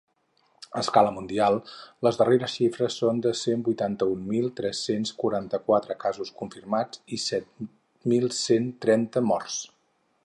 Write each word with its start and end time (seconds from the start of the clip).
A 0.79 0.81
escala 0.83 1.09
mundial 1.17 1.57
les 2.07 2.17
darreres 2.21 2.55
xifres 2.61 2.97
són 3.01 3.21
de 3.25 3.33
cent 3.41 3.61
vuitanta-un 3.69 4.25
mil 4.31 4.49
tres-cents 4.61 5.13
quaranta-quatre 5.25 5.99
casos 6.07 6.35
confirmats 6.41 7.05
i 7.19 7.21
set 7.29 7.53
mil 8.15 8.27
cent 8.41 8.75
trenta 8.89 9.25
morts. 9.35 9.61